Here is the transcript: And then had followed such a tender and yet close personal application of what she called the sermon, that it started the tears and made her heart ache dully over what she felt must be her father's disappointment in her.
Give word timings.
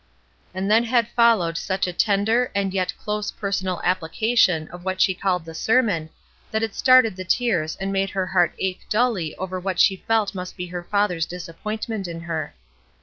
And 0.51 0.71
then 0.71 0.85
had 0.85 1.09
followed 1.09 1.59
such 1.59 1.85
a 1.85 1.93
tender 1.93 2.49
and 2.55 2.73
yet 2.73 2.91
close 2.97 3.29
personal 3.29 3.79
application 3.83 4.67
of 4.69 4.83
what 4.83 4.99
she 4.99 5.13
called 5.13 5.45
the 5.45 5.53
sermon, 5.53 6.09
that 6.49 6.63
it 6.63 6.73
started 6.73 7.15
the 7.15 7.23
tears 7.23 7.75
and 7.75 7.93
made 7.93 8.09
her 8.09 8.25
heart 8.25 8.55
ache 8.57 8.81
dully 8.89 9.35
over 9.35 9.59
what 9.59 9.79
she 9.79 9.97
felt 10.07 10.33
must 10.33 10.57
be 10.57 10.65
her 10.65 10.81
father's 10.85 11.27
disappointment 11.27 12.07
in 12.07 12.21
her. 12.21 12.55